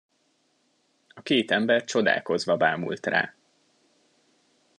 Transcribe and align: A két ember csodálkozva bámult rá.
A 1.13 1.21
két 1.21 1.51
ember 1.51 1.83
csodálkozva 1.83 2.57
bámult 2.57 3.05
rá. 3.05 3.33